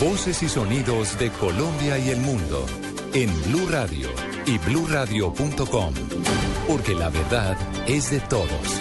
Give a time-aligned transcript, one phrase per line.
[0.00, 2.66] Voces y sonidos de Colombia y el mundo
[3.14, 4.08] en Blue Radio
[4.44, 5.94] y bluradio.com,
[6.68, 8.80] porque la verdad es de todos.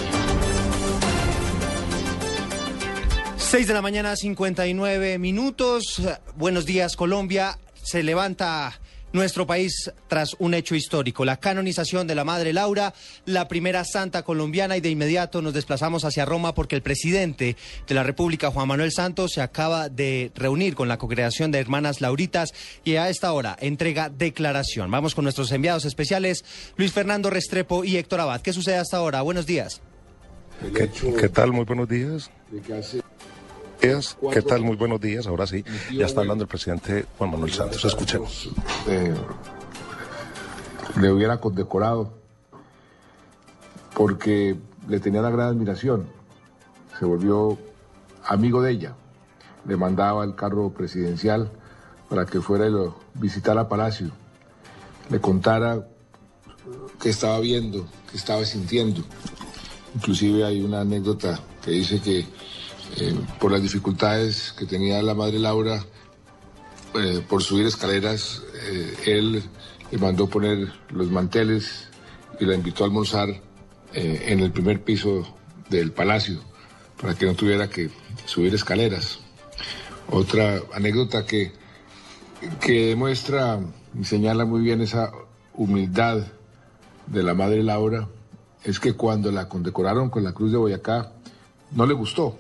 [3.37, 6.01] 6 de la mañana, 59 minutos.
[6.35, 7.57] Buenos días, Colombia.
[7.81, 8.79] Se levanta
[9.13, 12.93] nuestro país tras un hecho histórico, la canonización de la Madre Laura,
[13.25, 17.55] la primera santa colombiana y de inmediato nos desplazamos hacia Roma porque el presidente
[17.87, 22.01] de la República, Juan Manuel Santos, se acaba de reunir con la congregación de hermanas
[22.01, 24.91] Lauritas y a esta hora entrega declaración.
[24.91, 26.43] Vamos con nuestros enviados especiales,
[26.75, 28.41] Luis Fernando Restrepo y Héctor Abad.
[28.41, 29.21] ¿Qué sucede hasta ahora?
[29.21, 29.81] Buenos días.
[30.75, 31.51] ¿Qué, qué tal?
[31.51, 32.31] Muy buenos días.
[33.83, 34.61] ¿Qué tal?
[34.61, 35.27] Muy buenos días.
[35.27, 37.83] Ahora sí, ya está hablando el presidente Juan Manuel Santos.
[37.83, 38.49] Escuchemos.
[38.87, 39.13] Eh,
[41.01, 42.13] le hubiera condecorado
[43.93, 44.55] porque
[44.87, 46.07] le tenía una gran admiración.
[46.97, 47.57] Se volvió
[48.23, 48.95] amigo de ella.
[49.67, 51.51] Le mandaba el carro presidencial
[52.07, 54.11] para que fuera y lo visitara Palacio.
[55.09, 55.85] Le contara
[57.01, 59.03] qué estaba viendo, qué estaba sintiendo.
[59.93, 62.25] Inclusive hay una anécdota que dice que
[62.97, 65.83] eh, por las dificultades que tenía la madre Laura
[66.95, 69.43] eh, por subir escaleras, eh, él
[69.91, 71.89] le mandó poner los manteles
[72.39, 73.29] y la invitó a almorzar
[73.95, 75.23] en el primer piso
[75.69, 76.39] del palacio
[76.99, 77.91] para que no tuviera que
[78.25, 79.19] subir escaleras.
[80.09, 81.51] Otra anécdota que,
[82.59, 83.59] que demuestra
[83.99, 85.11] y señala muy bien esa
[85.53, 86.25] humildad
[87.05, 88.07] de la madre Laura
[88.63, 91.11] es que cuando la condecoraron con la Cruz de Boyacá,
[91.71, 92.37] no le gustó.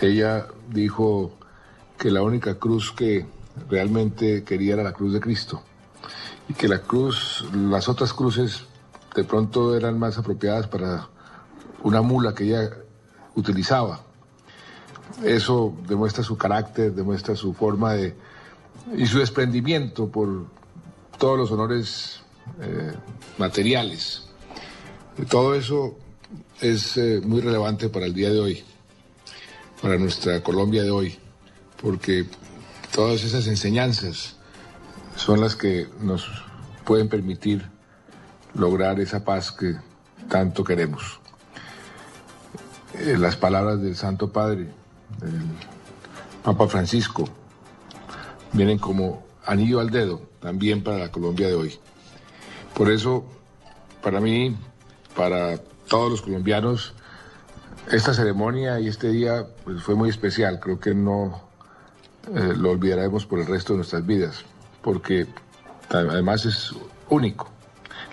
[0.00, 1.32] Ella dijo
[1.98, 3.26] que la única cruz que
[3.68, 5.62] realmente quería era la cruz de Cristo
[6.48, 8.64] y que la cruz, las otras cruces
[9.14, 11.08] de pronto eran más apropiadas para
[11.82, 12.70] una mula que ella
[13.34, 14.02] utilizaba.
[15.24, 18.14] Eso demuestra su carácter, demuestra su forma de
[18.94, 20.46] y su desprendimiento por
[21.18, 22.20] todos los honores
[22.60, 22.92] eh,
[23.38, 24.28] materiales.
[25.30, 25.96] Todo eso
[26.60, 28.64] es eh, muy relevante para el día de hoy
[29.80, 31.18] para nuestra Colombia de hoy,
[31.80, 32.26] porque
[32.92, 34.36] todas esas enseñanzas
[35.16, 36.26] son las que nos
[36.84, 37.68] pueden permitir
[38.54, 39.76] lograr esa paz que
[40.28, 41.20] tanto queremos.
[42.94, 44.68] Eh, las palabras del Santo Padre,
[45.20, 45.42] del
[46.42, 47.28] Papa Francisco,
[48.52, 51.78] vienen como anillo al dedo también para la Colombia de hoy.
[52.74, 53.24] Por eso,
[54.02, 54.56] para mí,
[55.14, 55.58] para
[55.88, 56.94] todos los colombianos,
[57.90, 60.60] esta ceremonia y este día pues, fue muy especial.
[60.60, 61.42] Creo que no
[62.34, 64.44] eh, lo olvidaremos por el resto de nuestras vidas,
[64.82, 65.26] porque
[65.90, 66.72] además es
[67.08, 67.50] único.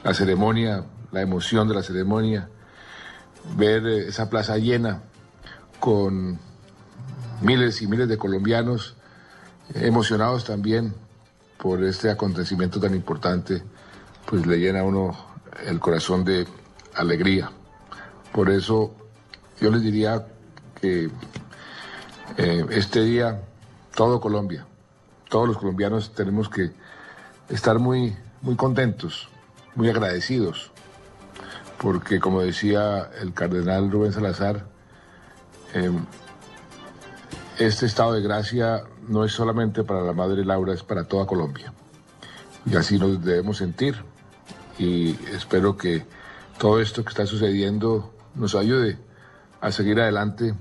[0.04, 2.50] La ceremonia, la emoción de la ceremonia,
[3.56, 5.02] ver eh, esa plaza llena
[5.80, 6.40] con
[7.42, 8.96] miles y miles de colombianos
[9.74, 10.94] emocionados también
[11.58, 13.64] por este acontecimiento tan importante,
[14.26, 15.18] pues le llena a uno
[15.66, 16.46] el corazón de
[16.96, 17.52] alegría.
[18.32, 18.96] Por eso
[19.60, 20.26] yo les diría
[20.80, 21.10] que
[22.38, 23.42] eh, este día
[23.96, 24.66] todo Colombia,
[25.30, 26.72] todos los colombianos tenemos que
[27.50, 29.30] estar muy, muy contentos,
[29.76, 30.72] muy agradecidos,
[31.78, 34.66] porque como decía el cardenal Rubén Salazar,
[35.74, 36.06] em,
[37.60, 41.72] este estado de gracia no es solamente para la Madre Laura, es para toda Colombia.
[42.66, 43.96] Y así nos debemos sentir.
[44.80, 46.06] Y espero que
[46.58, 48.98] todo esto que está sucediendo nos ayude
[49.64, 50.54] a seguir adelante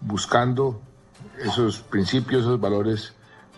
[0.00, 0.80] buscando
[1.38, 3.12] esos principios, esos valores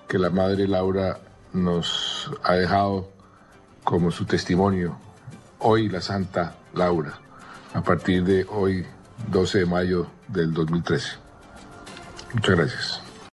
[0.06, 1.18] que la Madre Laura
[1.54, 3.08] nos ha dejado
[3.82, 4.98] como su testimonio.
[5.58, 7.18] Hoy la Santa Laura,
[7.72, 8.84] a partir de hoy,
[9.28, 11.12] 12 de mayo del 2013.
[12.34, 13.09] Muchas gracias.